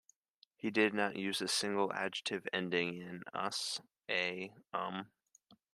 He 0.55 0.71
did 0.71 0.95
not 0.95 1.15
use 1.15 1.41
a 1.41 1.47
single 1.47 1.93
adjective 1.93 2.47
ending 2.51 2.97
in 3.03 3.21
"-us", 3.35 3.81
"-a", 4.09 4.51
"-um". 4.73 5.11